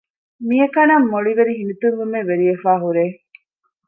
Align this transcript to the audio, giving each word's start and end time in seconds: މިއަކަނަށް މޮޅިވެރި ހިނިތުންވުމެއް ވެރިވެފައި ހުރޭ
މިއަކަނަށް 0.47 1.07
މޮޅިވެރި 1.11 1.53
ހިނިތުންވުމެއް 1.59 2.27
ވެރިވެފައި 2.29 2.81
ހުރޭ 2.83 3.05